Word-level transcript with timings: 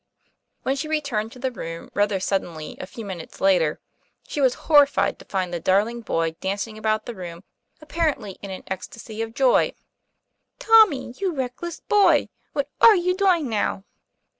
When 0.63 0.75
she 0.75 0.87
returned 0.87 1.31
to 1.33 1.37
the 1.37 1.51
room 1.51 1.91
rather 1.93 2.19
suddenly, 2.19 2.75
a 2.81 2.87
few 2.87 3.05
minutes 3.05 3.39
later, 3.39 3.79
she 4.27 4.41
was 4.41 4.55
horrified 4.65 5.19
to 5.19 5.25
find 5.25 5.53
the 5.53 5.59
dar 5.59 5.85
ling 5.85 6.01
boy 6.01 6.31
dancing 6.39 6.75
about 6.75 7.05
the 7.05 7.13
room, 7.13 7.43
apparently 7.81 8.31
in 8.41 8.49
an 8.49 8.63
ecstasy 8.65 9.21
of 9.21 9.35
joy. 9.35 9.75
Tommy! 10.57 11.13
you 11.19 11.31
reckless 11.33 11.81
boy! 11.81 12.29
What 12.51 12.67
are 12.81 12.95
you 12.95 13.15
doing 13.15 13.47
now?" 13.47 13.83